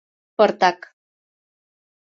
—Пыртак. 0.37 0.79